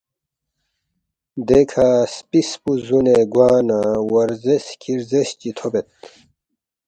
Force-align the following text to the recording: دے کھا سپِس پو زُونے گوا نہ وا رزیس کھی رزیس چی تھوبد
دے 1.47 1.59
کھا 1.71 1.87
سپِس 2.15 2.49
پو 2.61 2.71
زُونے 2.85 3.17
گوا 3.33 3.49
نہ 3.67 3.79
وا 4.11 4.21
رزیس 4.29 4.65
کھی 4.81 4.91
رزیس 4.99 5.29
چی 5.39 5.49
تھوبد 5.57 5.85